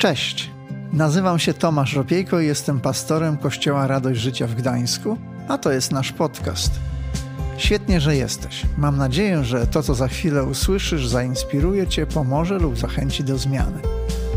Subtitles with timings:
[0.00, 0.50] Cześć,
[0.92, 5.16] nazywam się Tomasz Ropiejko i jestem pastorem Kościoła Radość Życia w Gdańsku,
[5.48, 6.70] a to jest nasz podcast.
[7.56, 8.62] Świetnie, że jesteś.
[8.78, 13.78] Mam nadzieję, że to, co za chwilę usłyszysz, zainspiruje Cię, pomoże lub zachęci do zmiany.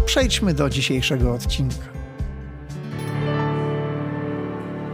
[0.05, 1.85] Przejdźmy do dzisiejszego odcinka.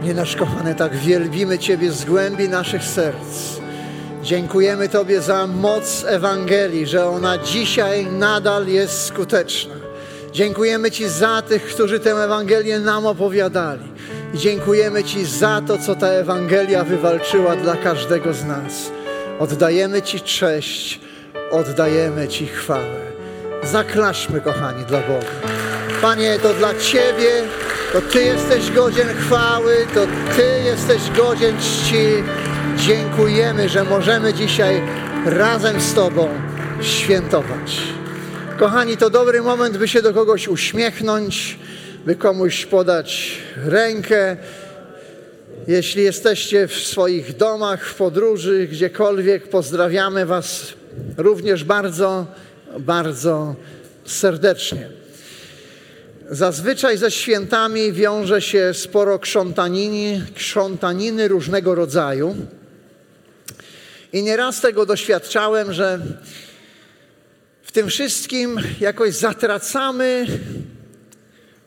[0.02, 3.60] Nie nasz kochany, tak wielbimy Ciebie z głębi naszych serc.
[4.22, 9.79] Dziękujemy Tobie za moc Ewangelii, że ona dzisiaj nadal jest skuteczna.
[10.32, 13.84] Dziękujemy Ci za tych, którzy tę Ewangelię nam opowiadali.
[14.34, 18.90] I dziękujemy Ci za to, co ta Ewangelia wywalczyła dla każdego z nas.
[19.38, 21.00] Oddajemy Ci cześć,
[21.50, 23.00] oddajemy Ci chwałę.
[23.62, 25.26] Zaklaszmy, kochani, dla Boga.
[26.02, 27.30] Panie, to dla Ciebie,
[27.92, 32.06] to Ty jesteś godzien chwały, to Ty jesteś godzien czci.
[32.76, 34.82] Dziękujemy, że możemy dzisiaj
[35.24, 36.28] razem z Tobą
[36.80, 37.99] świętować.
[38.60, 41.58] Kochani, to dobry moment, by się do kogoś uśmiechnąć,
[42.06, 44.36] by komuś podać rękę.
[45.68, 50.72] Jeśli jesteście w swoich domach, w podróży, gdziekolwiek, pozdrawiamy Was
[51.16, 52.26] również bardzo,
[52.78, 53.54] bardzo
[54.04, 54.88] serdecznie.
[56.30, 62.36] Zazwyczaj ze świętami wiąże się sporo krzątaniny, krzątaniny różnego rodzaju.
[64.12, 66.00] I nieraz tego doświadczałem, że
[67.70, 70.26] w tym wszystkim jakoś zatracamy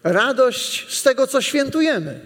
[0.03, 2.19] radość z tego, co świętujemy.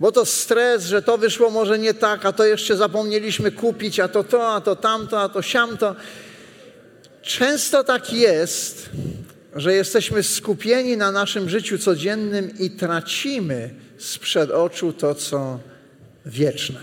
[0.00, 4.08] Bo to stres, że to wyszło może nie tak, a to jeszcze zapomnieliśmy kupić, a
[4.08, 5.96] to to, a to tamto, a to siamto.
[7.22, 8.90] Często tak jest,
[9.56, 15.58] że jesteśmy skupieni na naszym życiu codziennym i tracimy sprzed oczu to, co
[16.26, 16.80] wieczne.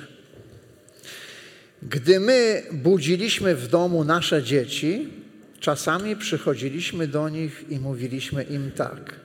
[1.83, 5.22] Gdy my budziliśmy w domu nasze dzieci,
[5.63, 9.19] czasami przychodziliśmy do nich i mówiliśmy im tak: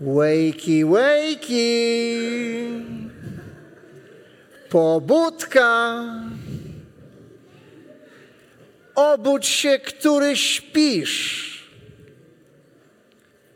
[0.00, 2.68] Wakey, wakey,
[4.68, 6.04] pobudka,
[8.94, 11.52] obudź się, który śpisz.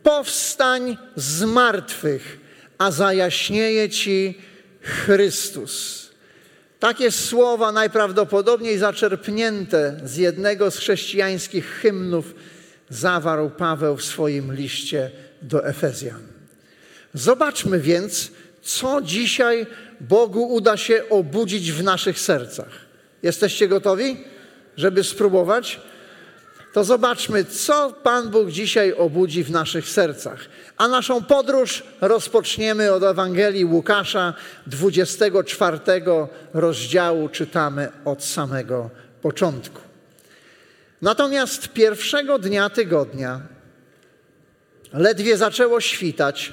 [0.03, 2.41] Powstań z martwych,
[2.79, 4.39] a zajaśnieje ci
[4.81, 6.06] Chrystus.
[6.81, 12.35] Takie słowa najprawdopodobniej zaczerpnięte z jednego z chrześcijańskich hymnów
[12.89, 15.11] zawarł Paweł w swoim liście
[15.43, 16.21] do Efezjan.
[17.15, 18.31] Zobaczmy więc,
[18.63, 19.67] co dzisiaj
[20.01, 22.71] Bogu uda się obudzić w naszych sercach.
[23.23, 24.17] Jesteście gotowi,
[24.77, 25.81] żeby spróbować?
[26.77, 30.41] To zobaczmy, co Pan Bóg dzisiaj obudzi w naszych sercach.
[30.77, 34.35] A naszą podróż rozpoczniemy od Ewangelii Łukasza,
[34.67, 35.79] 24
[36.55, 38.91] rozdziału, czytamy od samego
[39.23, 39.81] początku.
[41.03, 43.41] Natomiast pierwszego dnia tygodnia,
[44.93, 46.53] ledwie zaczęło świtać,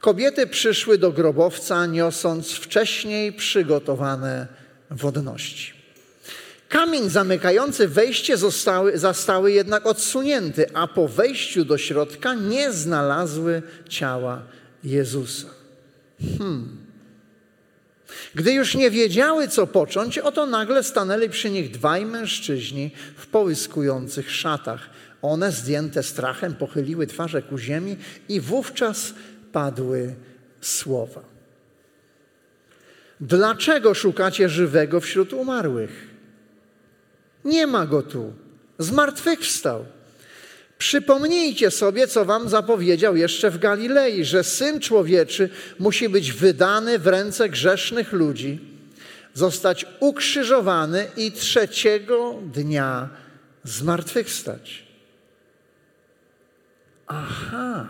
[0.00, 4.46] kobiety przyszły do grobowca, niosąc wcześniej przygotowane
[4.90, 5.83] wodności.
[6.74, 14.42] Kamień zamykający wejście zostały, zostały jednak odsunięty, a po wejściu do środka nie znalazły ciała
[14.84, 15.48] Jezusa.
[16.38, 16.76] Hmm.
[18.34, 24.30] Gdy już nie wiedziały, co począć, oto nagle stanęli przy nich dwaj mężczyźni w połyskujących
[24.30, 24.90] szatach.
[25.22, 27.96] One, zdjęte strachem, pochyliły twarze ku ziemi
[28.28, 29.14] i wówczas
[29.52, 30.14] padły
[30.60, 31.22] słowa.
[33.20, 36.13] Dlaczego szukacie żywego wśród umarłych?
[37.44, 38.32] Nie ma go tu.
[38.78, 39.84] Zmartwychwstał.
[40.78, 47.06] Przypomnijcie sobie, co wam zapowiedział jeszcze w Galilei, że syn człowieczy musi być wydany w
[47.06, 48.60] ręce grzesznych ludzi,
[49.34, 53.08] zostać ukrzyżowany i trzeciego dnia
[53.64, 54.84] zmartwychwstać.
[57.06, 57.88] Aha.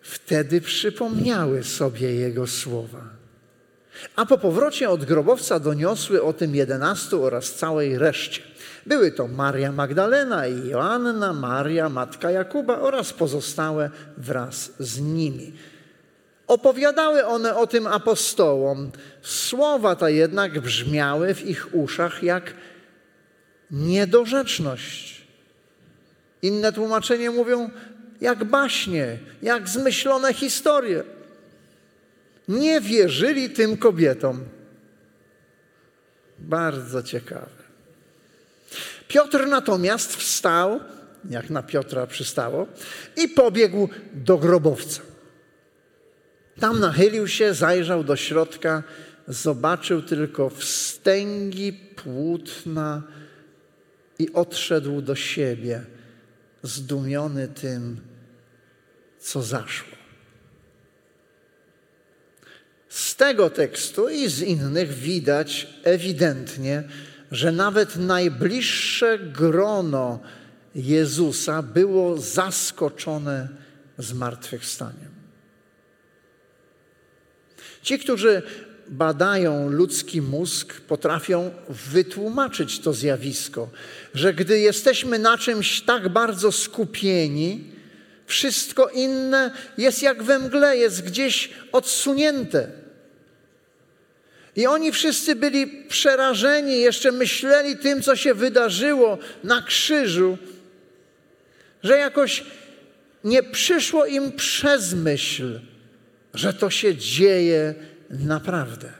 [0.00, 3.09] Wtedy przypomniały sobie jego słowa.
[4.16, 8.42] A po powrocie od grobowca doniosły o tym jedenastu oraz całej reszcie.
[8.86, 15.52] Były to Maria Magdalena i Joanna, Maria, matka Jakuba oraz pozostałe wraz z nimi.
[16.46, 18.90] Opowiadały one o tym apostołom.
[19.22, 22.54] Słowa te jednak brzmiały w ich uszach jak
[23.70, 25.26] niedorzeczność.
[26.42, 27.70] Inne tłumaczenie mówią
[28.20, 31.02] jak baśnie, jak zmyślone historie
[32.50, 34.44] nie wierzyli tym kobietom.
[36.38, 37.60] Bardzo ciekawe.
[39.08, 40.80] Piotr natomiast wstał,
[41.30, 42.66] jak na Piotra przystało,
[43.16, 45.00] i pobiegł do grobowca.
[46.60, 48.82] Tam nachylił się, zajrzał do środka,
[49.28, 53.02] zobaczył tylko wstęgi płótna
[54.18, 55.84] i odszedł do siebie,
[56.62, 58.00] zdumiony tym,
[59.18, 59.99] co zaszło.
[62.90, 66.82] Z tego tekstu i z innych widać ewidentnie,
[67.30, 70.20] że nawet najbliższe grono
[70.74, 73.48] Jezusa było zaskoczone
[73.98, 75.10] zmartwychwstaniem.
[77.82, 78.42] Ci, którzy
[78.88, 83.70] badają ludzki mózg, potrafią wytłumaczyć to zjawisko,
[84.14, 87.69] że gdy jesteśmy na czymś tak bardzo skupieni,
[88.30, 92.68] wszystko inne jest jak we mgle, jest gdzieś odsunięte.
[94.56, 100.38] I oni wszyscy byli przerażeni, jeszcze myśleli tym, co się wydarzyło na krzyżu,
[101.82, 102.44] że jakoś
[103.24, 105.60] nie przyszło im przez myśl,
[106.34, 107.74] że to się dzieje
[108.10, 108.99] naprawdę.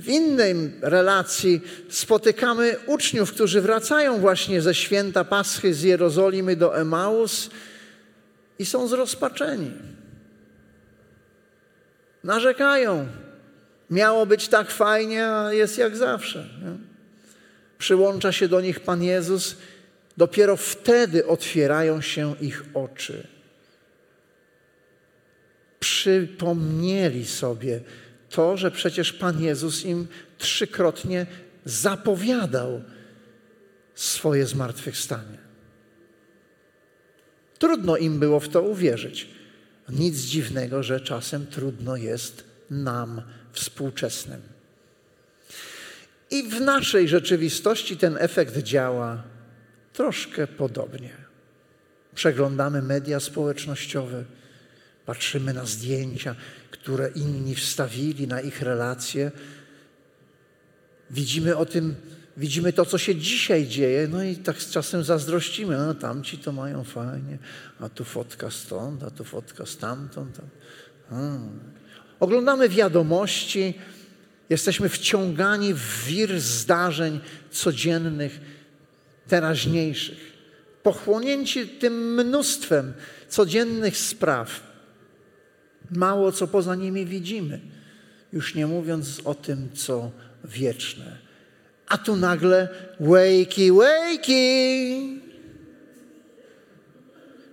[0.00, 7.50] W innej relacji spotykamy uczniów, którzy wracają właśnie ze święta Paschy z Jerozolimy do Emaus
[8.58, 9.70] i są zrozpaczeni.
[12.24, 13.06] Narzekają.
[13.90, 16.38] Miało być tak fajnie, a jest jak zawsze.
[16.38, 16.76] Nie?
[17.78, 19.56] Przyłącza się do nich Pan Jezus.
[20.16, 23.26] Dopiero wtedy otwierają się ich oczy
[25.80, 27.80] przypomnieli sobie
[28.30, 30.06] to, że przecież Pan Jezus im
[30.38, 31.26] trzykrotnie
[31.64, 32.82] zapowiadał
[33.94, 35.38] swoje zmartwychwstanie.
[37.58, 39.28] Trudno im było w to uwierzyć.
[39.88, 43.22] Nic dziwnego, że czasem trudno jest nam,
[43.52, 44.40] współczesnym.
[46.30, 49.22] I w naszej rzeczywistości ten efekt działa
[49.92, 51.16] troszkę podobnie.
[52.14, 54.24] Przeglądamy media społecznościowe
[55.10, 56.34] patrzymy na zdjęcia,
[56.70, 59.30] które inni wstawili, na ich relacje.
[61.10, 61.94] Widzimy o tym,
[62.36, 65.76] widzimy to, co się dzisiaj dzieje, no i tak z czasem zazdrościmy.
[65.76, 67.38] No tamci to mają fajnie,
[67.80, 70.38] a tu fotka stąd, a tu fotka stamtąd.
[71.08, 71.60] Hmm.
[72.20, 73.74] Oglądamy wiadomości,
[74.50, 77.20] jesteśmy wciągani w wir zdarzeń
[77.50, 78.40] codziennych,
[79.28, 80.32] teraźniejszych.
[80.82, 82.92] Pochłonięci tym mnóstwem
[83.28, 84.69] codziennych spraw
[85.92, 87.60] mało co poza nimi widzimy,
[88.32, 90.10] już nie mówiąc o tym, co
[90.44, 91.16] wieczne.
[91.88, 92.68] A tu nagle
[93.00, 95.20] wakey, wakey,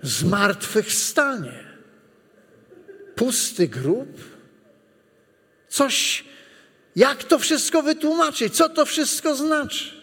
[0.02, 1.64] zmartwychwstanie,
[3.16, 4.38] pusty grób,
[5.70, 6.26] coś,
[6.96, 9.97] jak to wszystko wytłumaczyć, co to wszystko znaczy.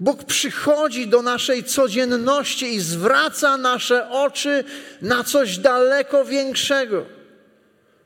[0.00, 4.64] Bóg przychodzi do naszej codzienności i zwraca nasze oczy
[5.02, 7.06] na coś daleko większego.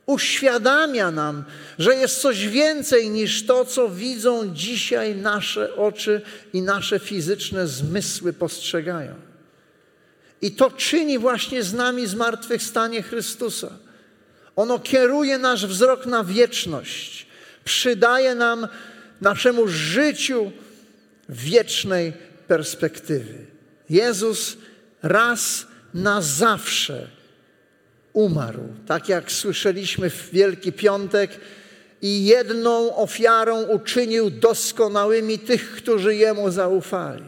[0.06, 1.44] Uświadamia nam,
[1.78, 6.20] że jest coś więcej niż to, co widzą dzisiaj nasze oczy
[6.52, 9.14] i nasze fizyczne zmysły postrzegają.
[10.42, 13.70] I to czyni właśnie z nami zmartwychwstanie Chrystusa.
[14.56, 17.26] Ono kieruje nasz wzrok na wieczność,
[17.64, 18.68] przydaje nam
[19.20, 20.52] naszemu życiu
[21.28, 22.12] wiecznej
[22.48, 23.34] perspektywy.
[23.90, 24.56] Jezus
[25.02, 27.08] raz na zawsze
[28.12, 31.40] umarł, tak jak słyszeliśmy w Wielki Piątek,
[32.02, 37.24] i jedną ofiarą uczynił doskonałymi tych, którzy Jemu zaufali.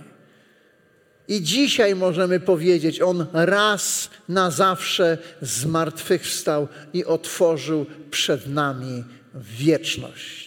[1.29, 9.05] I dzisiaj możemy powiedzieć, On raz na zawsze zmartwychwstał i otworzył przed nami
[9.35, 10.44] wieczność.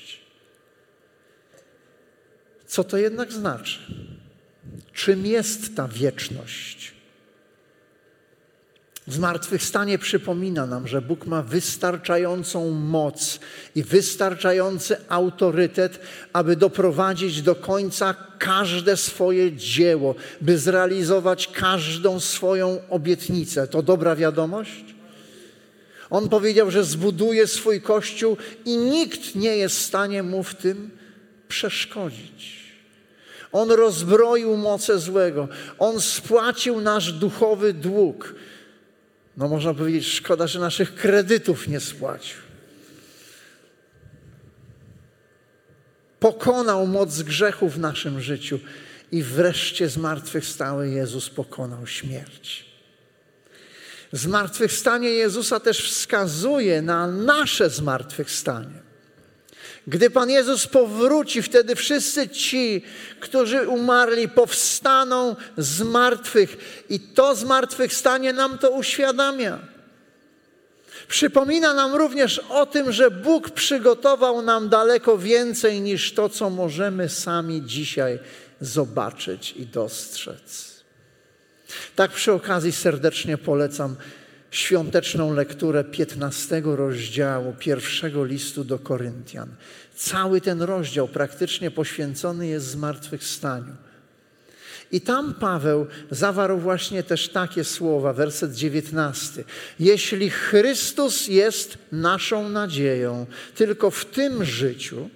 [2.68, 3.80] Co to jednak znaczy?
[4.94, 6.98] Czym jest ta wieczność?
[9.08, 13.40] Zmartwychwstanie przypomina nam, że Bóg ma wystarczającą moc
[13.76, 16.00] i wystarczający autorytet,
[16.34, 23.68] aby doprowadzić do końca każde swoje dzieło, by zrealizować każdą swoją obietnicę.
[23.68, 24.86] To dobra wiadomość?
[26.10, 30.92] On powiedział, że zbuduje swój kościół i nikt nie jest w stanie mu w tym
[31.48, 32.68] przeszkodzić.
[33.52, 35.48] On rozbroił moce złego.
[35.80, 38.36] On spłacił nasz duchowy dług.
[39.38, 42.38] No można powiedzieć, szkoda, że naszych kredytów nie spłacił.
[46.20, 48.60] Pokonał moc grzechu w naszym życiu
[49.12, 52.66] i wreszcie zmartwychwstały Jezus pokonał śmierć.
[54.12, 58.87] Zmartwychwstanie Jezusa też wskazuje na nasze zmartwychwstanie.
[59.88, 62.82] Gdy Pan Jezus powróci, wtedy wszyscy ci,
[63.20, 66.58] którzy umarli, powstaną z martwych
[66.90, 69.60] i to zmartwychwstanie nam to uświadamia.
[71.08, 77.10] Przypomina nam również o tym, że Bóg przygotował nam daleko więcej niż to, co możemy
[77.10, 78.20] sami dzisiaj
[78.62, 80.78] zobaczyć i dostrzec.
[81.96, 83.96] Tak przy okazji serdecznie polecam
[84.52, 89.50] świąteczną lekturę 15 rozdziału pierwszego listu do Koryntian.
[89.96, 93.76] Cały ten rozdział praktycznie poświęcony jest zmartwychwstaniu.
[94.92, 99.44] I tam Paweł zawarł właśnie też takie słowa, werset 19.
[99.80, 103.26] Jeśli Chrystus jest naszą nadzieją
[103.56, 105.10] tylko w tym życiu,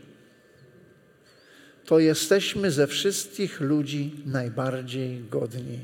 [1.85, 5.79] to jesteśmy ze wszystkich ludzi najbardziej godni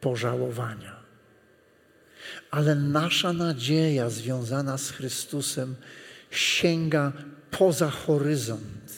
[0.00, 0.99] pożałowania.
[2.50, 5.74] Ale nasza nadzieja związana z Chrystusem
[6.30, 7.12] sięga
[7.50, 8.92] poza horyzont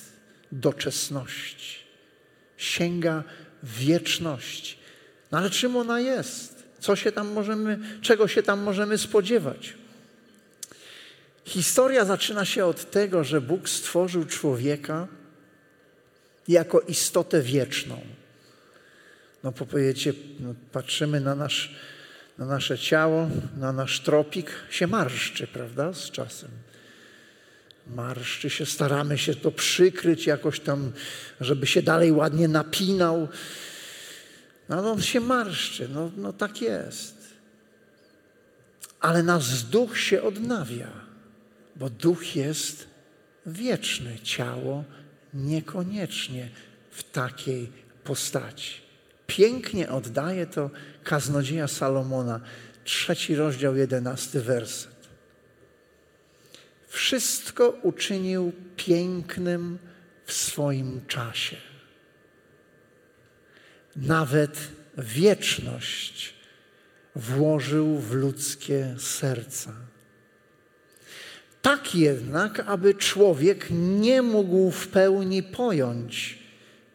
[0.53, 1.79] doczesności,
[2.57, 3.25] sięga
[3.63, 4.77] wieczności.
[5.33, 6.65] No ale czym ona jest?
[6.81, 9.75] Co się tam możemy, czego się tam możemy spodziewać?
[11.45, 15.09] Historia zaczyna się od tego, że Bóg stworzył człowieka
[16.49, 18.01] jako istotę wieczną.
[19.45, 21.75] No powiecie, no, patrzymy na, nasz,
[22.43, 26.51] na nasze ciało, na nasz tropik, się marszczy, prawda, z czasem.
[27.87, 30.93] Marszczy się, staramy się to przykryć jakoś tam,
[31.41, 33.29] żeby się dalej ładnie napinał.
[34.69, 37.17] No ale on się marszczy, no, no tak jest.
[39.01, 40.91] Ale nasz duch się odnawia,
[41.77, 42.87] bo duch jest
[43.47, 44.85] wieczny, ciało
[45.35, 46.49] niekoniecznie
[46.91, 47.73] w takiej
[48.05, 48.82] postaci.
[49.33, 50.71] Pięknie oddaje to
[51.05, 52.41] kaznodzieja Salomona,
[52.85, 55.09] trzeci rozdział, jedenasty werset.
[56.89, 59.79] Wszystko uczynił pięknym
[60.25, 61.57] w swoim czasie.
[63.97, 64.59] Nawet
[64.99, 66.35] wieczność
[67.17, 69.73] włożył w ludzkie serca.
[71.63, 76.42] Tak jednak, aby człowiek nie mógł w pełni pojąć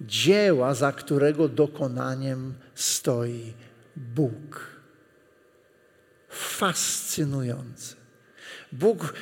[0.01, 3.53] dzieła, za którego dokonaniem stoi
[3.95, 4.67] Bóg.
[6.29, 7.95] Fascynujące.
[8.71, 9.13] Bóg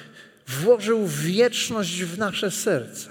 [0.48, 3.10] włożył wieczność w nasze serca,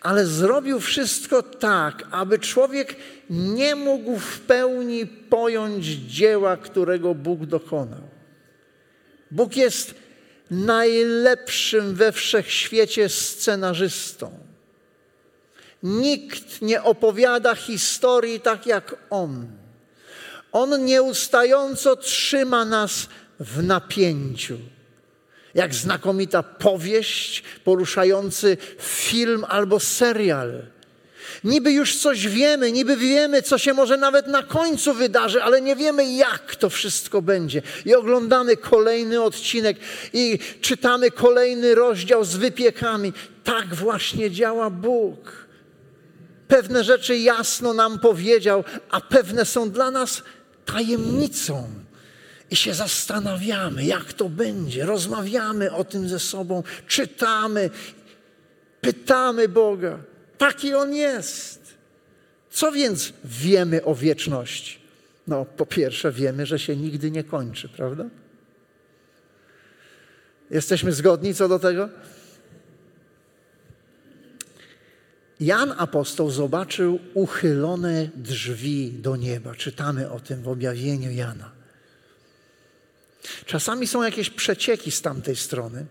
[0.00, 2.96] ale zrobił wszystko tak, aby człowiek
[3.30, 8.08] nie mógł w pełni pojąć dzieła, którego Bóg dokonał.
[9.30, 9.94] Bóg jest
[10.50, 14.51] najlepszym we wszechświecie scenarzystą.
[15.82, 19.46] Nikt nie opowiada historii tak jak On.
[20.52, 23.08] On nieustająco trzyma nas
[23.40, 24.58] w napięciu.
[25.54, 30.62] Jak znakomita powieść, poruszający film albo serial.
[31.44, 35.76] Niby już coś wiemy, niby wiemy, co się może nawet na końcu wydarzy, ale nie
[35.76, 37.62] wiemy, jak to wszystko będzie.
[37.84, 39.76] I oglądamy kolejny odcinek
[40.12, 43.12] i czytamy kolejny rozdział z wypiekami.
[43.44, 45.41] Tak właśnie działa Bóg.
[46.52, 50.22] Pewne rzeczy jasno nam powiedział, a pewne są dla nas
[50.64, 51.68] tajemnicą.
[52.50, 54.84] I się zastanawiamy, jak to będzie.
[54.84, 57.70] Rozmawiamy o tym ze sobą, czytamy,
[58.80, 59.98] pytamy Boga.
[60.38, 61.74] Taki On jest.
[62.50, 64.78] Co więc wiemy o wieczności?
[65.26, 68.04] No, po pierwsze, wiemy, że się nigdy nie kończy, prawda?
[70.50, 71.88] Jesteśmy zgodni co do tego?
[75.42, 79.54] Jan apostoł zobaczył uchylone drzwi do nieba.
[79.54, 81.50] Czytamy o tym w objawieniu Jana.
[83.46, 85.86] Czasami są jakieś przecieki z tamtej strony.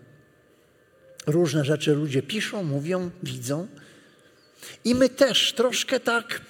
[1.28, 3.68] Różne rzeczy ludzie piszą, mówią, widzą.
[4.86, 6.42] I my też troszkę tak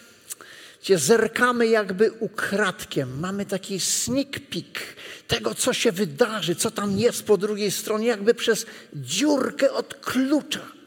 [0.81, 3.20] gdzie zerkamy jakby ukradkiem.
[3.20, 4.96] Mamy taki sneak peek
[5.27, 10.80] tego, co się wydarzy, co tam jest po drugiej stronie, jakby przez dziurkę od klucza.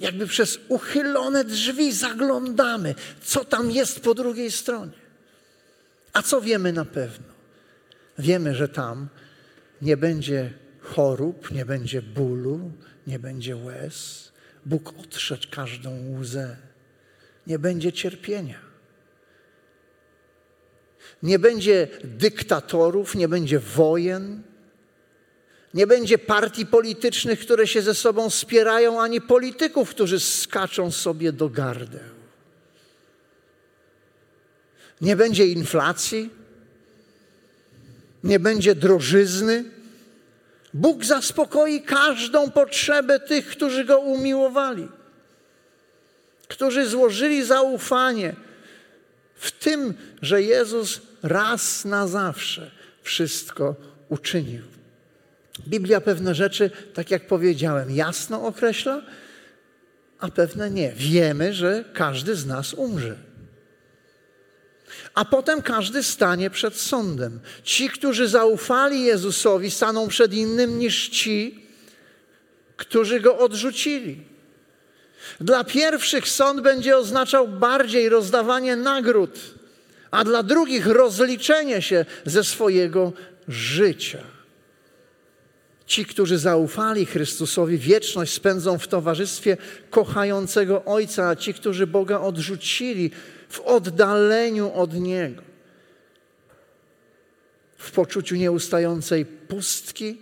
[0.00, 4.92] Jakby przez uchylone drzwi zaglądamy, co tam jest po drugiej stronie.
[6.12, 7.26] A co wiemy na pewno?
[8.18, 9.08] Wiemy, że tam
[9.82, 12.72] nie będzie chorób, nie będzie bólu,
[13.06, 14.28] nie będzie łez.
[14.66, 16.56] Bóg otrzeć każdą łzę.
[17.46, 18.58] Nie będzie cierpienia.
[21.22, 24.42] Nie będzie dyktatorów, nie będzie wojen,
[25.74, 31.48] nie będzie partii politycznych, które się ze sobą spierają, ani polityków, którzy skaczą sobie do
[31.48, 32.14] gardeł.
[35.00, 36.30] Nie będzie inflacji,
[38.24, 39.64] nie będzie drożyzny.
[40.74, 44.88] Bóg zaspokoi każdą potrzebę tych, którzy Go umiłowali,
[46.48, 48.34] którzy złożyli zaufanie
[49.34, 52.70] w tym, że Jezus raz na zawsze
[53.02, 53.74] wszystko
[54.08, 54.74] uczynił.
[55.68, 59.02] Biblia pewne rzeczy, tak jak powiedziałem, jasno określa,
[60.18, 60.92] a pewne nie.
[60.92, 63.16] Wiemy, że każdy z nas umrze.
[65.14, 67.40] A potem każdy stanie przed sądem.
[67.64, 71.66] Ci, którzy zaufali Jezusowi, staną przed innym niż ci,
[72.76, 74.22] którzy go odrzucili.
[75.40, 79.38] Dla pierwszych sąd będzie oznaczał bardziej rozdawanie nagród,
[80.10, 83.12] a dla drugich rozliczenie się ze swojego
[83.48, 84.33] życia.
[85.86, 89.56] Ci, którzy zaufali Chrystusowi, wieczność spędzą w towarzystwie
[89.90, 93.10] kochającego Ojca, a ci, którzy Boga odrzucili,
[93.48, 95.42] w oddaleniu od Niego,
[97.76, 100.18] w poczuciu nieustającej pustki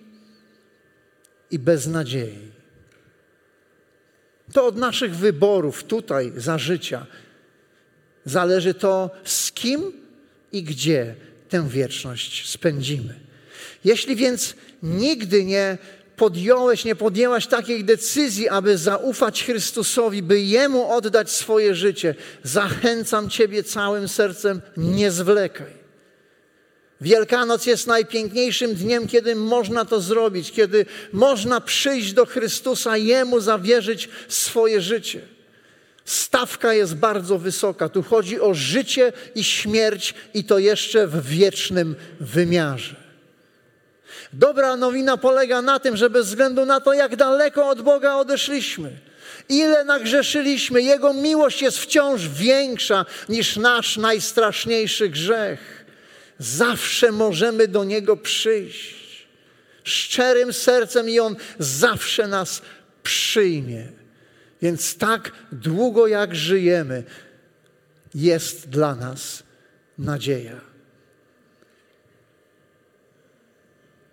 [1.51, 2.53] i beznadziei.
[4.53, 7.07] To od naszych wyborów tutaj za życia
[8.25, 9.93] zależy to, z kim
[10.53, 11.15] i gdzie
[11.49, 13.22] tę wieczność spędzimy.
[13.85, 15.79] Jeśli więc nigdy nie
[16.17, 23.63] podjąłeś, nie podjęłaś takiej decyzji, aby zaufać Chrystusowi, by Jemu oddać swoje życie, zachęcam Ciebie
[23.63, 25.83] całym sercem, nie zwlekaj.
[27.01, 34.09] Wielkanoc jest najpiękniejszym dniem, kiedy można to zrobić, kiedy można przyjść do Chrystusa, Jemu zawierzyć
[34.29, 35.21] swoje życie.
[36.05, 37.89] Stawka jest bardzo wysoka.
[37.89, 43.02] Tu chodzi o życie i śmierć, i to jeszcze w wiecznym wymiarze.
[44.33, 48.91] Dobra nowina polega na tym, że bez względu na to, jak daleko od Boga odeszliśmy,
[49.49, 55.85] ile nagrzeszyliśmy, Jego miłość jest wciąż większa niż nasz najstraszniejszy grzech.
[56.39, 59.03] Zawsze możemy do Niego przyjść
[59.85, 62.63] szczerym sercem i On zawsze nas
[63.03, 63.87] przyjmie.
[64.63, 67.03] Więc tak długo jak żyjemy,
[68.15, 69.43] jest dla nas
[69.99, 70.72] nadzieja.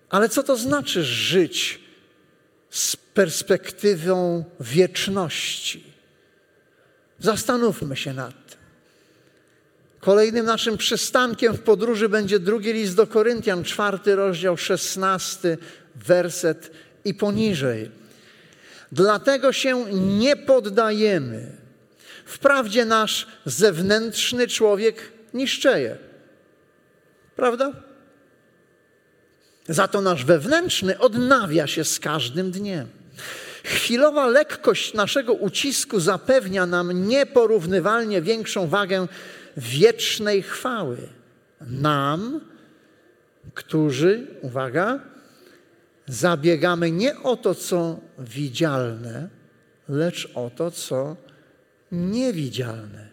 [0.10, 1.80] Ale co to znaczy żyć
[2.70, 5.84] z perspektywą wieczności?
[7.20, 8.60] Zastanówmy się nad tym.
[10.00, 15.58] Kolejnym naszym przystankiem w podróży będzie drugi list do Koryntian, czwarty rozdział, szesnasty
[15.96, 16.72] werset
[17.06, 17.92] i poniżej.
[18.92, 21.52] Dlatego się nie poddajemy.
[22.26, 25.98] Wprawdzie nasz zewnętrzny człowiek niszczeje.
[27.36, 27.89] Prawda?
[29.70, 32.88] Za to nasz wewnętrzny odnawia się z każdym dniem.
[33.64, 39.08] Chwilowa lekkość naszego ucisku zapewnia nam nieporównywalnie większą wagę
[39.58, 40.98] wiecznej chwały.
[41.62, 42.42] Nam,
[43.54, 45.00] którzy, uwaga,
[46.08, 49.30] zabiegamy nie o to, co widzialne,
[49.90, 51.16] lecz o to, co
[51.92, 53.08] niewidzialne.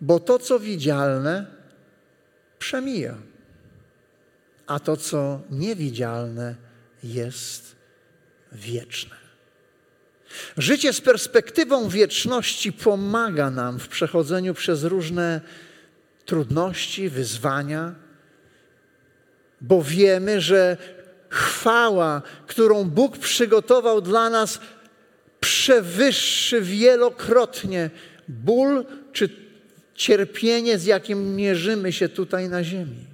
[0.00, 1.46] Bo to, co widzialne,
[2.58, 3.29] przemija
[4.70, 6.54] a to, co niewidzialne,
[7.02, 7.76] jest
[8.52, 9.16] wieczne.
[10.56, 15.40] Życie z perspektywą wieczności pomaga nam w przechodzeniu przez różne
[16.24, 17.94] trudności, wyzwania,
[19.60, 20.76] bo wiemy, że
[21.28, 24.60] chwała, którą Bóg przygotował dla nas,
[25.40, 27.90] przewyższy wielokrotnie
[28.28, 29.28] ból czy
[29.94, 33.09] cierpienie, z jakim mierzymy się tutaj na ziemi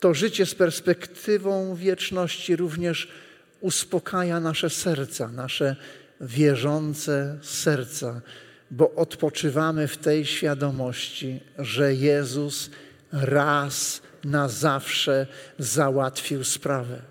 [0.00, 3.08] to życie z perspektywą wieczności również
[3.60, 5.76] uspokaja nasze serca, nasze
[6.20, 8.20] wierzące serca,
[8.70, 12.70] bo odpoczywamy w tej świadomości, że Jezus
[13.12, 15.26] raz na zawsze
[15.58, 17.02] załatwił sprawę.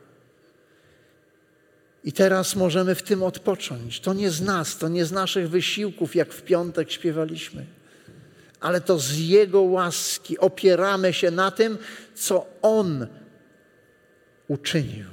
[2.04, 4.00] I teraz możemy w tym odpocząć.
[4.00, 7.77] To nie z nas, to nie z naszych wysiłków, jak w piątek śpiewaliśmy
[8.60, 11.78] ale to z Jego łaski opieramy się na tym,
[12.16, 13.08] co On
[14.48, 15.06] uczynił.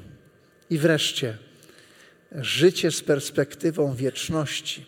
[0.70, 1.38] I wreszcie,
[2.32, 4.86] życie z perspektywą wieczności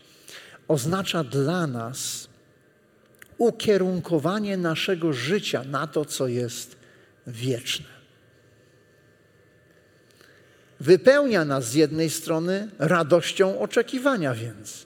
[0.68, 2.28] oznacza dla nas
[3.38, 6.76] ukierunkowanie naszego życia na to, co jest
[7.26, 7.96] wieczne.
[10.80, 14.86] Wypełnia nas z jednej strony radością oczekiwania, więc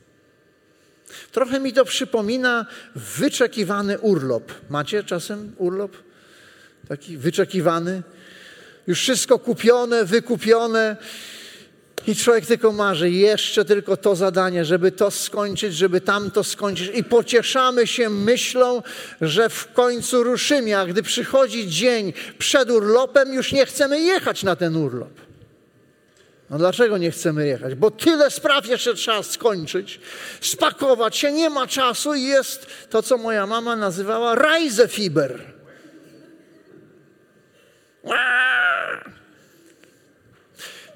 [1.33, 4.53] Trochę mi to przypomina wyczekiwany urlop.
[4.71, 5.97] Macie czasem urlop?
[6.89, 8.03] Taki wyczekiwany?
[8.87, 10.97] Już wszystko kupione, wykupione.
[12.07, 16.91] I człowiek tylko marzy, jeszcze tylko to zadanie, żeby to skończyć, żeby tamto skończyć.
[16.95, 18.83] I pocieszamy się myślą,
[19.21, 20.79] że w końcu ruszymy.
[20.79, 25.30] A gdy przychodzi dzień przed urlopem, już nie chcemy jechać na ten urlop.
[26.51, 27.75] No dlaczego nie chcemy jechać?
[27.75, 30.01] Bo tyle spraw jeszcze trzeba skończyć,
[30.41, 35.41] spakować się, nie ma czasu i jest to, co moja mama nazywała Reisefiber.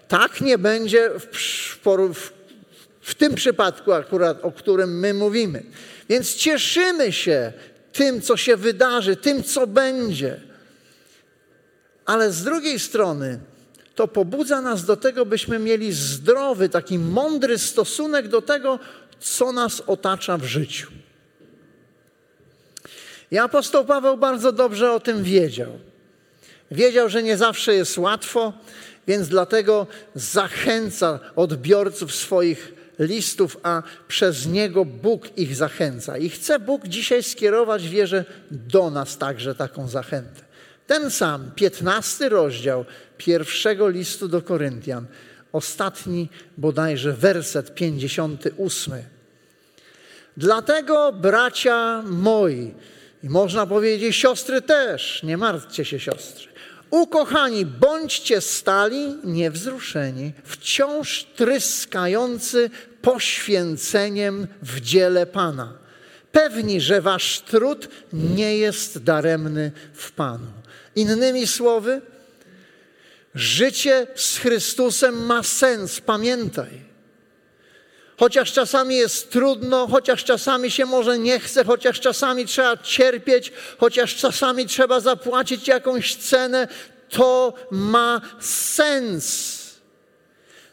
[0.09, 1.27] Tak nie będzie w,
[2.15, 2.33] w,
[3.01, 5.63] w tym przypadku akurat, o którym my mówimy.
[6.09, 7.53] Więc cieszymy się
[7.93, 10.41] tym, co się wydarzy, tym, co będzie.
[12.05, 13.39] Ale z drugiej strony,
[13.95, 18.79] to pobudza nas do tego, byśmy mieli zdrowy, taki mądry stosunek do tego,
[19.21, 20.91] co nas otacza w życiu.
[23.31, 25.79] I apostoł Paweł bardzo dobrze o tym wiedział.
[26.71, 28.53] Wiedział, że nie zawsze jest łatwo,
[29.07, 36.19] więc dlatego zachęca odbiorców swoich listów, a przez niego Bóg ich zachęca.
[36.19, 40.44] I chce Bóg dzisiaj skierować, wierzę, do nas także taką zachętę.
[40.87, 42.85] Ten sam, piętnasty rozdział
[43.19, 45.07] pierwszego listu do Koryntian,
[45.53, 49.05] ostatni bodajże werset, pięćdziesiąty ósmy.
[50.37, 52.75] Dlatego, bracia moi,
[53.23, 56.55] i można powiedzieć siostry też, nie martwcie się siostry,
[56.91, 62.71] Ukochani, bądźcie stali, niewzruszeni, wciąż tryskający
[63.03, 65.73] poświęceniem w dziele Pana.
[66.33, 70.64] Pewni, że wasz trud nie jest daremny w Panu.
[70.97, 72.01] Innymi słowy,
[73.35, 76.95] życie z Chrystusem ma sens, pamiętaj.
[78.19, 84.17] Chociaż czasami jest trudno, chociaż czasami się może nie chce, chociaż czasami trzeba cierpieć, chociaż
[84.17, 86.69] czasami trzeba zapłacić jakąś cenę,
[87.09, 89.64] to ma sens.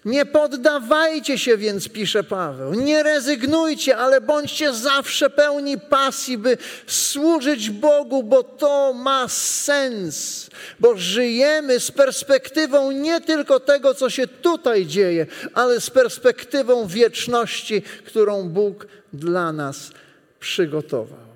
[0.06, 2.74] Nie poddawajcie się więc, pisze Paweł.
[2.74, 10.50] Nie rezygnujcie, ale bądźcie zawsze pełni pasji, by służyć Bogu, bo to ma sens.
[10.80, 17.82] Bo żyjemy z perspektywą nie tylko tego, co się tutaj dzieje, ale z perspektywą wieczności,
[17.82, 19.92] którą Bóg dla nas
[20.40, 21.32] przygotował.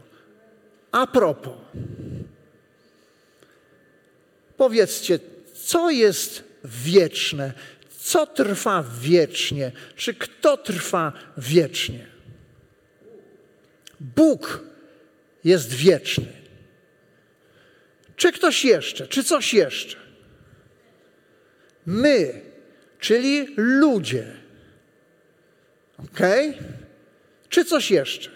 [0.92, 1.54] A propos,
[4.58, 5.20] powiedzcie,
[5.54, 7.54] co jest wieczne?
[8.06, 9.72] Co trwa wiecznie?
[9.96, 12.08] Czy kto trwa wiecznie?
[14.00, 14.64] Bóg
[15.44, 16.34] jest wieczny.
[18.16, 19.08] Czy ktoś jeszcze?
[19.08, 19.98] Czy coś jeszcze?
[21.86, 22.42] My,
[23.00, 24.34] czyli ludzie.
[25.98, 26.20] Ok?
[27.50, 28.30] Czy coś jeszcze?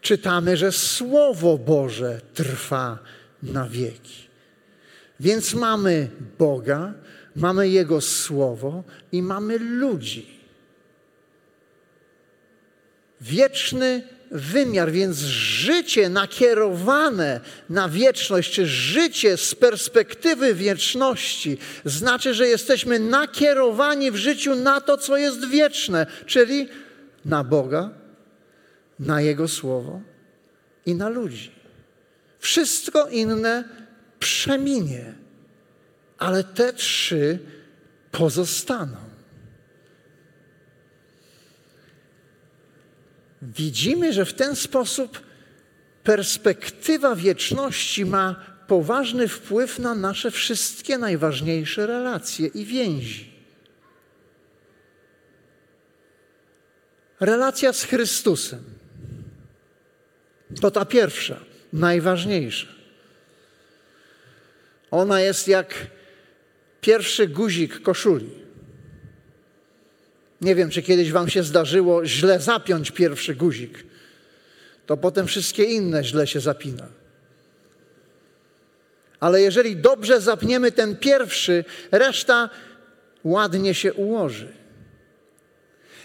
[0.00, 2.98] Czytamy, że Słowo Boże trwa
[3.42, 4.27] na wieki.
[5.20, 6.94] Więc mamy Boga,
[7.36, 10.38] mamy Jego Słowo i mamy ludzi.
[13.20, 22.98] Wieczny wymiar, więc życie nakierowane na wieczność, czy życie z perspektywy wieczności, znaczy, że jesteśmy
[22.98, 26.68] nakierowani w życiu na to, co jest wieczne, czyli
[27.24, 27.90] na Boga,
[28.98, 30.00] na Jego Słowo
[30.86, 31.52] i na ludzi.
[32.38, 33.64] Wszystko inne
[34.18, 35.14] przeminie,
[36.18, 37.38] ale te trzy
[38.10, 38.96] pozostaną.
[43.42, 45.20] Widzimy, że w ten sposób
[46.04, 48.34] perspektywa wieczności ma
[48.66, 53.32] poważny wpływ na nasze wszystkie najważniejsze relacje i więzi.
[57.20, 58.64] Relacja z Chrystusem
[60.60, 61.40] to ta pierwsza,
[61.72, 62.77] najważniejsza.
[64.90, 65.86] Ona jest jak
[66.80, 68.30] pierwszy guzik koszuli.
[70.40, 73.84] Nie wiem, czy kiedyś Wam się zdarzyło źle zapiąć pierwszy guzik.
[74.86, 76.86] To potem wszystkie inne źle się zapina.
[79.20, 82.50] Ale jeżeli dobrze zapniemy ten pierwszy, reszta
[83.24, 84.57] ładnie się ułoży.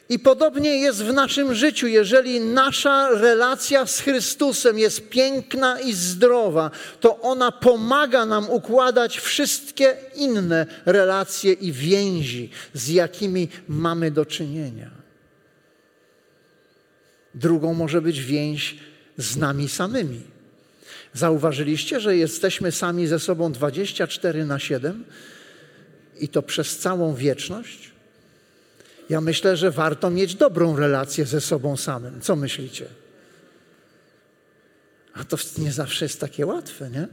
[0.10, 6.72] I podobnie jest w naszym życiu, jeżeli nasza relacja z Chrystusem jest piękna i zdrowa,
[7.00, 14.92] to ona pomaga nam układać wszystkie inne relacje i więzi, z jakimi mamy do czynienia.
[17.36, 18.76] Drugą może być więź
[19.18, 20.22] z nami samymi.
[21.14, 25.06] Zauważyliście, że jesteśmy sami ze sobą 24 na 7
[26.20, 27.93] i to przez całą wieczność?
[29.10, 32.22] Ja myślę, że warto mieć dobrą relację ze sobą samym.
[32.22, 32.86] Co myślicie?
[35.14, 37.08] A to nie zawsze jest takie łatwe, nie?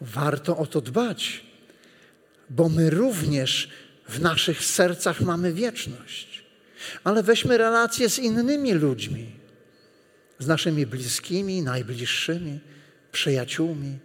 [0.00, 1.46] Warto o to dbać,
[2.50, 3.70] bo my również
[4.08, 6.44] w naszych sercach mamy wieczność.
[7.04, 9.36] Ale weźmy relacje z innymi ludźmi,
[10.38, 12.60] z naszymi bliskimi, najbliższymi,
[13.12, 13.98] przyjaciółmi,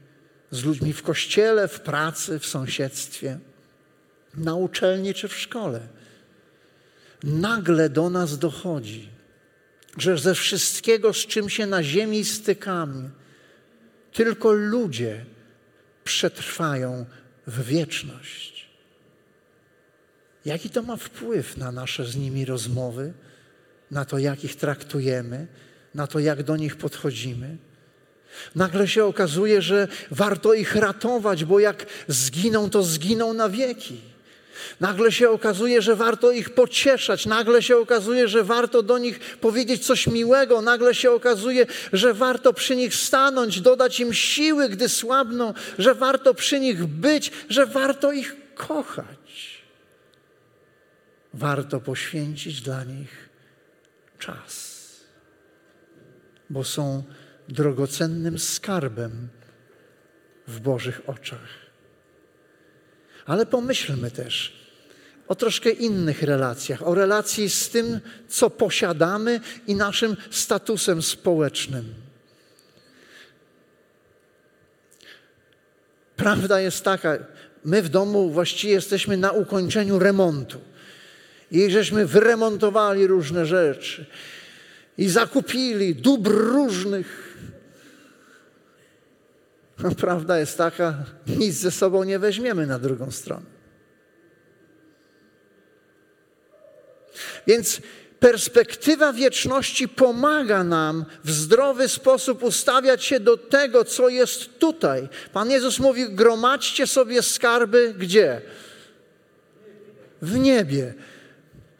[0.52, 3.40] z ludźmi w kościele, w pracy, w sąsiedztwie
[4.38, 5.80] na uczelni czy w szkole.
[7.24, 9.10] Nagle do nas dochodzi,
[9.98, 13.10] że ze wszystkiego, z czym się na ziemi stykamy,
[14.14, 15.26] tylko ludzie
[16.04, 17.06] przetrwają
[17.48, 18.70] w wieczność.
[20.46, 23.14] Jaki to ma wpływ na nasze z nimi rozmowy,
[23.92, 25.48] na to, jak ich traktujemy,
[25.96, 27.58] na to, jak do nich podchodzimy?
[28.56, 34.02] Nagle się okazuje, że warto ich ratować, bo jak zginą, to zginą na wieki.
[34.80, 39.86] Nagle się okazuje, że warto ich pocieszać, nagle się okazuje, że warto do nich powiedzieć
[39.86, 45.54] coś miłego, nagle się okazuje, że warto przy nich stanąć, dodać im siły, gdy słabną,
[45.78, 49.64] że warto przy nich być, że warto ich kochać.
[51.34, 53.30] Warto poświęcić dla nich
[54.20, 54.76] czas,
[56.50, 57.04] bo są
[57.50, 59.28] drogocennym skarbem
[60.48, 61.65] w Bożych oczach.
[63.26, 64.54] Ale pomyślmy też
[65.28, 71.94] o troszkę innych relacjach, o relacji z tym, co posiadamy i naszym statusem społecznym.
[76.16, 77.18] Prawda jest taka,
[77.66, 80.60] my w domu właściwie jesteśmy na ukończeniu remontu.
[81.52, 84.06] I żeśmy wyremontowali różne rzeczy
[84.98, 87.25] i zakupili dóbr różnych,
[89.98, 90.94] prawda jest taka,
[91.28, 93.56] nic ze sobą nie weźmiemy na drugą stronę.
[97.48, 97.82] Więc
[98.20, 105.10] perspektywa wieczności pomaga nam w zdrowy sposób ustawiać się do tego, co jest tutaj.
[105.34, 108.42] Pan Jezus mówi: gromadźcie sobie skarby gdzie?
[110.22, 110.94] W niebie.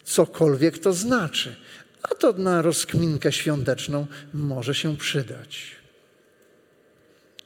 [0.04, 1.56] Cokolwiek to znaczy.
[2.02, 5.75] A to na rozkminkę świąteczną może się przydać.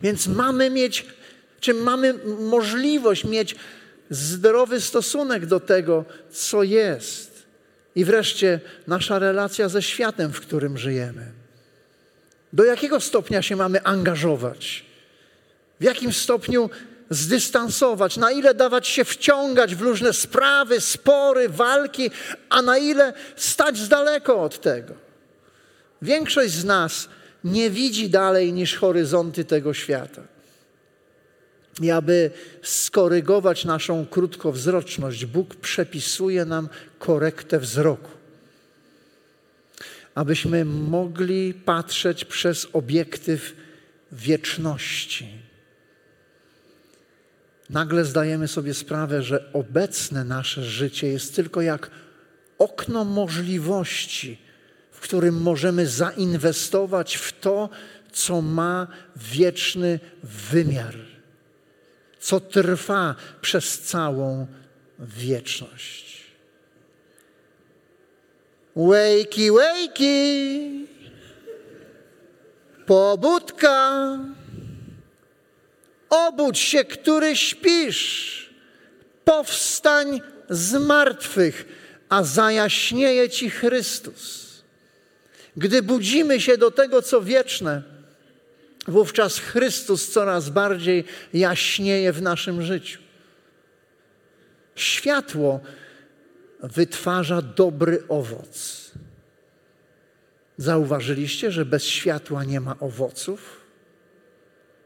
[0.02, 1.06] Więc mamy mieć,
[1.60, 3.56] czy mamy możliwość mieć
[4.10, 7.46] zdrowy stosunek do tego, co jest.
[7.96, 11.32] I wreszcie nasza relacja ze światem, w którym żyjemy.
[12.54, 14.86] Do jakiego stopnia się mamy angażować?
[15.80, 16.70] W jakim stopniu
[17.10, 18.18] zdystansować?
[18.18, 22.12] Na ile dawać się wciągać w różne sprawy, spory, walki,
[22.50, 24.94] a na ile stać z daleko od tego?
[26.02, 27.10] Większość z nas
[27.44, 30.22] nie widzi dalej niż horyzonty tego świata.
[31.82, 38.12] I aby skorygować naszą krótkowzroczność, Bóg przepisuje nam korektę wzroku.
[40.16, 43.56] Abyśmy mogli patrzeć przez obiektyw
[44.12, 45.28] wieczności.
[47.70, 51.92] Nagle zdajemy sobie sprawę, że obecne nasze życie jest tylko jak
[52.58, 54.49] okno możliwości
[55.00, 57.70] w którym możemy zainwestować w to,
[58.12, 60.96] co ma wieczny wymiar,
[62.20, 64.48] co trwa przez całą
[65.00, 66.24] wieczność.
[68.76, 70.88] Wakey, wakey,
[72.86, 74.20] pobudka,
[76.10, 78.50] obudź się, który śpisz,
[79.26, 81.66] powstań z martwych,
[82.10, 84.49] a zajaśnieje ci Chrystus.
[85.60, 87.84] Gdy budzimy się do tego, co wieczne,
[88.88, 93.00] wówczas Chrystus coraz bardziej jaśnieje w naszym życiu.
[94.76, 95.60] Światło
[96.64, 98.92] wytwarza dobry owoc.
[100.58, 103.60] Zauważyliście, że bez światła nie ma owoców?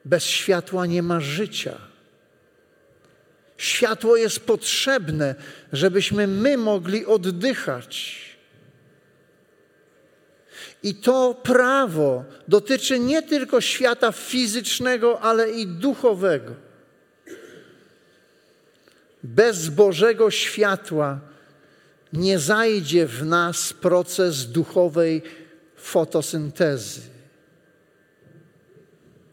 [0.05, 1.77] Bez światła nie ma życia.
[3.57, 5.35] Światło jest potrzebne,
[5.73, 8.32] żebyśmy my mogli oddychać.
[10.83, 16.53] I to prawo dotyczy nie tylko świata fizycznego, ale i duchowego.
[19.23, 21.19] Bez Bożego światła
[22.13, 25.21] nie zajdzie w nas proces duchowej
[25.75, 27.01] fotosyntezy.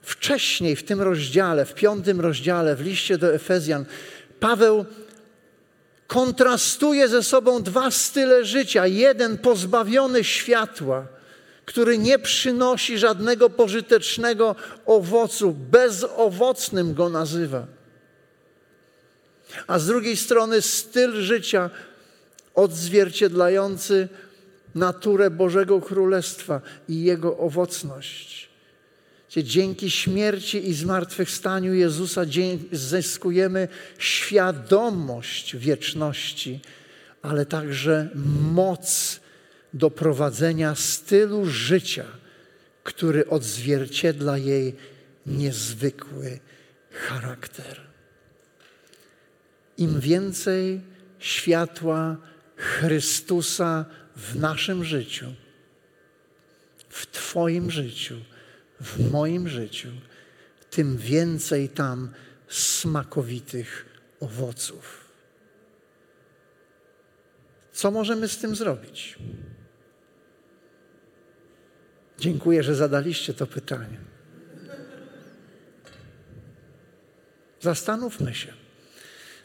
[0.02, 3.84] Wcześniej w tym rozdziale, w piątym rozdziale, w liście do Efezjan,
[4.40, 4.84] Paweł
[6.06, 8.86] kontrastuje ze sobą dwa style życia.
[8.86, 11.06] Jeden pozbawiony światła,
[11.70, 14.56] który nie przynosi żadnego pożytecznego
[14.86, 17.66] owocu, bezowocnym go nazywa.
[19.66, 21.70] A z drugiej strony styl życia
[22.54, 24.08] odzwierciedlający
[24.74, 28.48] naturę Bożego Królestwa i Jego owocność.
[29.36, 32.22] Dzięki śmierci i zmartwychwstaniu Jezusa
[32.72, 36.60] zyskujemy świadomość wieczności,
[37.22, 38.08] ale także
[38.52, 39.19] moc
[39.74, 42.04] do prowadzenia stylu życia,
[42.84, 44.76] który odzwierciedla jej
[45.26, 46.38] niezwykły
[46.90, 47.80] charakter.
[49.78, 50.80] Im więcej
[51.18, 52.16] światła
[52.56, 53.84] Chrystusa
[54.16, 55.34] w naszym życiu,
[56.88, 58.16] w Twoim życiu,
[58.80, 59.88] w moim życiu,
[60.70, 62.10] tym więcej tam
[62.48, 63.86] smakowitych
[64.20, 65.04] owoców.
[67.72, 69.18] Co możemy z tym zrobić?
[72.20, 73.98] Dziękuję, że zadaliście to pytanie.
[77.60, 78.52] Zastanówmy się.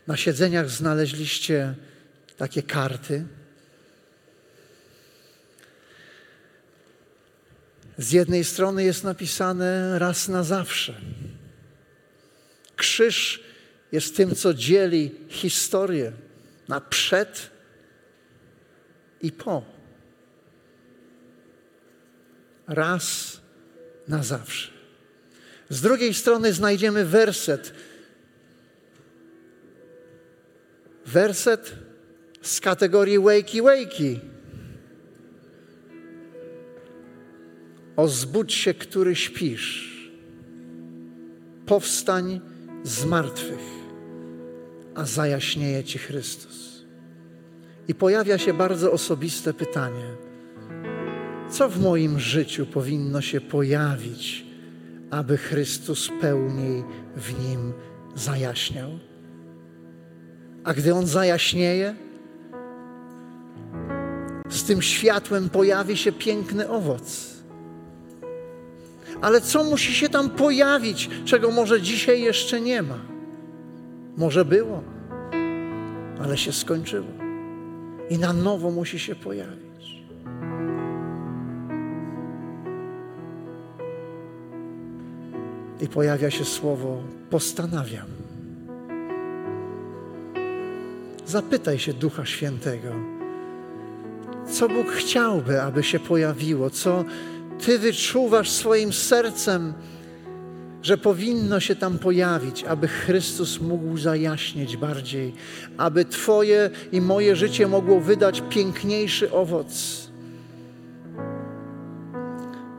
[0.08, 1.76] Na siedzeniach znaleźliście
[2.38, 3.26] takie karty.
[7.98, 10.94] Z jednej strony jest napisane raz na zawsze.
[12.76, 13.44] Krzyż
[13.92, 16.12] jest tym, co dzieli historię
[16.68, 17.50] na przed
[19.22, 19.75] i po.
[22.68, 23.38] Raz
[24.08, 24.72] na zawsze.
[25.70, 27.74] Z drugiej strony znajdziemy werset.
[31.06, 31.76] Werset
[32.42, 34.20] z kategorii wakey wakey.
[37.96, 39.96] O zbudź się, który śpisz.
[41.66, 42.42] Powstań
[42.84, 43.60] z martwych,
[44.96, 46.86] a zajaśnieje Ci Chrystus.
[47.88, 50.25] I pojawia się bardzo osobiste pytanie:
[51.56, 54.46] co w moim życiu powinno się pojawić,
[55.12, 56.84] aby Chrystus pełniej
[57.16, 57.74] w nim
[58.16, 58.90] zajaśniał?
[60.64, 61.96] A gdy on zajaśnieje,
[64.50, 67.34] z tym światłem pojawi się piękny owoc.
[69.22, 73.00] Ale co musi się tam pojawić, czego może dzisiaj jeszcze nie ma?
[74.18, 74.84] Może było,
[76.24, 77.08] ale się skończyło.
[78.10, 79.75] I na nowo musi się pojawić.
[85.82, 88.08] I pojawia się słowo postanawiam.
[91.26, 92.90] Zapytaj się Ducha Świętego,
[94.52, 97.06] co Bóg chciałby, aby się pojawiło, co
[97.66, 99.74] Ty wyczuwasz swoim sercem,
[100.82, 105.34] że powinno się tam pojawić, aby Chrystus mógł zajaśnieć bardziej,
[105.78, 110.06] aby Twoje i moje życie mogło wydać piękniejszy owoc.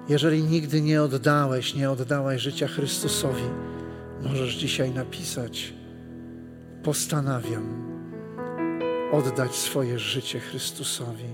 [0.08, 3.42] Jeżeli nigdy nie oddałeś, nie oddałaś życia Chrystusowi,
[4.22, 5.74] możesz dzisiaj napisać:
[6.82, 7.86] Postanawiam
[9.12, 11.28] oddać swoje życie Chrystusowi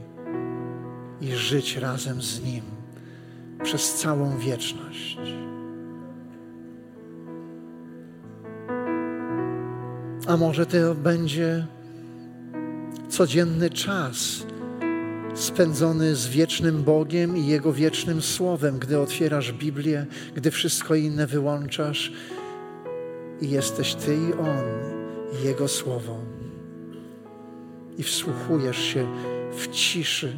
[1.21, 2.63] i żyć razem z Nim
[3.63, 5.19] przez całą wieczność.
[10.27, 11.67] A może to będzie
[13.09, 14.47] codzienny czas
[15.35, 22.13] spędzony z wiecznym Bogiem i Jego wiecznym Słowem, gdy otwierasz Biblię, gdy wszystko inne wyłączasz
[23.41, 24.65] i jesteś Ty i On
[25.41, 26.19] i Jego Słowo.
[27.99, 29.07] I wsłuchujesz się
[29.53, 30.37] w ciszy.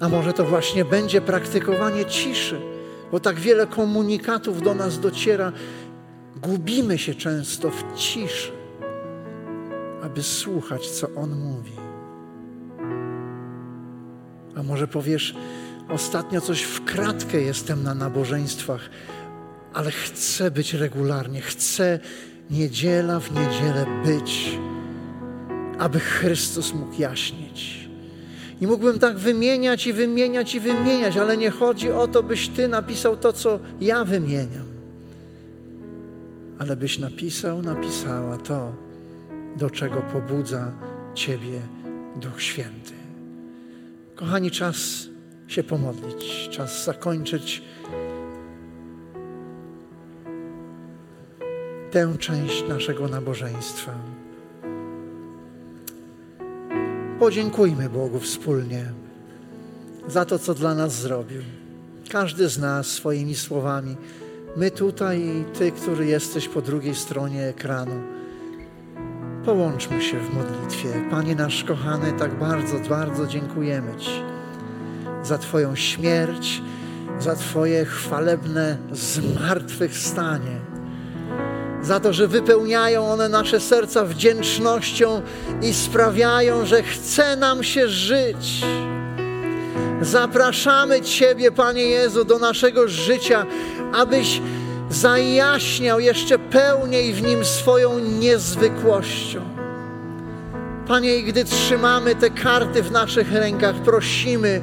[0.00, 2.60] A może to właśnie będzie praktykowanie ciszy,
[3.12, 5.52] bo tak wiele komunikatów do nas dociera.
[6.36, 8.52] Gubimy się często w ciszy,
[10.02, 11.72] aby słuchać, co On mówi.
[14.58, 15.34] A może powiesz,
[15.88, 18.90] ostatnio coś w kratkę jestem na nabożeństwach,
[19.74, 21.98] ale chcę być regularnie, chcę
[22.50, 24.58] niedziela w niedzielę być,
[25.78, 27.88] aby Chrystus mógł jaśnieć.
[28.60, 32.68] I mógłbym tak wymieniać i wymieniać i wymieniać, ale nie chodzi o to, byś Ty
[32.68, 34.66] napisał to, co ja wymieniam,
[36.58, 38.72] ale byś napisał, napisała to,
[39.56, 40.72] do czego pobudza
[41.14, 41.60] Ciebie
[42.16, 42.97] Duch Święty.
[44.18, 45.06] Kochani, czas
[45.48, 47.62] się pomodlić, czas zakończyć
[51.90, 53.92] tę część naszego nabożeństwa.
[57.18, 58.92] Podziękujmy Bogu wspólnie
[60.08, 61.42] za to, co dla nas zrobił.
[62.10, 63.96] Każdy z nas swoimi słowami.
[64.56, 68.17] My tutaj i Ty, który jesteś po drugiej stronie ekranu
[69.44, 70.88] Połączmy się w modlitwie.
[71.10, 74.22] Panie nasz kochany, tak bardzo, bardzo dziękujemy Ci
[75.22, 76.62] za Twoją śmierć,
[77.18, 80.60] za Twoje chwalebne zmartwychwstanie,
[81.82, 85.22] za to, że wypełniają one nasze serca wdzięcznością
[85.62, 88.64] i sprawiają, że chce nam się żyć.
[90.00, 93.46] Zapraszamy Ciebie, Panie Jezu, do naszego życia,
[93.92, 94.40] abyś
[94.90, 99.40] zajaśniał jeszcze pełniej w nim swoją niezwykłością.
[100.86, 104.60] Panie, i gdy trzymamy te karty w naszych rękach, prosimy,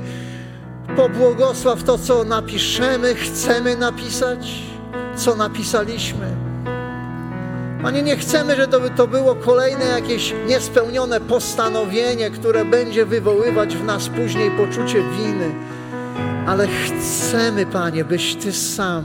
[0.95, 4.53] pobłogosław to, co napiszemy, chcemy napisać,
[5.15, 6.35] co napisaliśmy.
[7.81, 14.09] Panie, nie chcemy, żeby to było kolejne jakieś niespełnione postanowienie, które będzie wywoływać w nas
[14.09, 15.51] później poczucie winy,
[16.47, 19.03] ale chcemy, Panie, byś Ty sam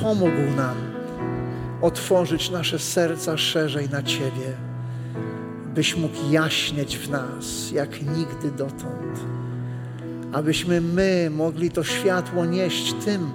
[0.00, 0.76] pomógł nam
[1.82, 4.56] otworzyć nasze serca szerzej na Ciebie,
[5.74, 9.20] byś mógł jaśnieć w nas jak nigdy dotąd.
[10.32, 13.30] Abyśmy my mogli to światło nieść tym,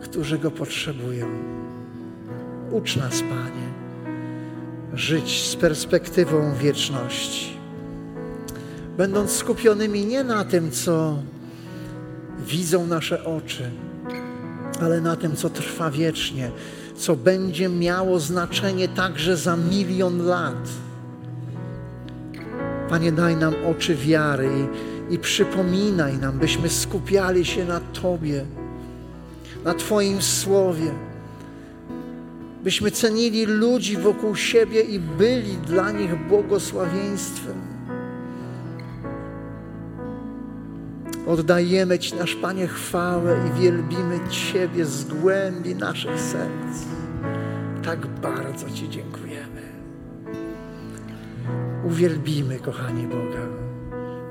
[0.00, 1.26] którzy go potrzebują.
[2.70, 3.68] Ucz nas, Panie,
[4.94, 7.56] żyć z perspektywą wieczności,
[8.96, 11.18] będąc skupionymi nie na tym, co
[12.46, 13.70] widzą nasze oczy,
[14.80, 16.50] ale na tym, co trwa wiecznie,
[16.96, 20.68] co będzie miało znaczenie także za milion lat.
[22.88, 24.50] Panie, daj nam oczy wiary
[25.10, 28.44] i, i przypominaj nam, byśmy skupiali się na Tobie,
[29.64, 30.90] na Twoim słowie,
[32.64, 37.73] byśmy cenili ludzi wokół siebie i byli dla nich błogosławieństwem.
[41.26, 46.84] Oddajemy Ci, nasz Panie, chwałę i wielbimy Ciebie z głębi naszych serc.
[47.84, 49.62] Tak bardzo Ci dziękujemy.
[51.84, 53.46] Uwielbimy, kochani Boga.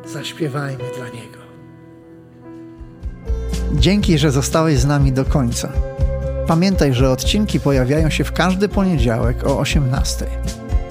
[0.05, 1.43] Zaśpiewajmy dla Niego.
[3.73, 5.69] Dzięki, że zostałeś z nami do końca.
[6.47, 10.25] Pamiętaj, że odcinki pojawiają się w każdy poniedziałek o 18.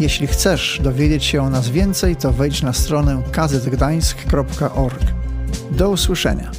[0.00, 5.21] Jeśli chcesz dowiedzieć się o nas więcej, to wejdź na stronę kazetgdańsk.org.
[5.70, 6.50] Do usłyszenia.